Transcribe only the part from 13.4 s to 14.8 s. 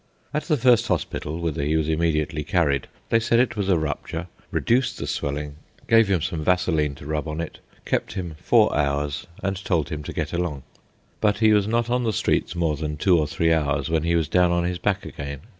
hours when he was down on his